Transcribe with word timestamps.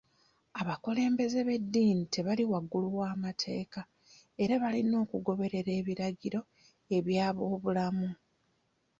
Abakulembeze 0.61 1.39
b'eddiini 1.47 2.03
tebali 2.13 2.43
waggulu 2.51 2.87
w'amateeka 2.97 3.81
era 4.43 4.53
balina 4.63 4.95
okugoberera 5.03 5.71
ebiragiro 5.79 6.39
eby'abobulamu 6.97 8.09